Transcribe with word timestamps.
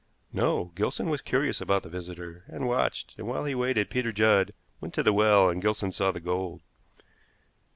"No. 0.33 0.71
Gilson 0.73 1.09
was 1.11 1.21
curious 1.21 1.61
about 1.61 1.83
the 1.83 1.87
visitor, 1.89 2.43
and 2.47 2.67
watched; 2.67 3.13
and 3.19 3.27
while 3.27 3.45
he 3.45 3.53
waited 3.53 3.91
Peter 3.91 4.11
Judd 4.11 4.51
went 4.79 4.95
to 4.95 5.03
the 5.03 5.13
well, 5.13 5.47
and 5.47 5.61
Gilson 5.61 5.91
saw 5.91 6.11
the 6.11 6.19
gold. 6.19 6.61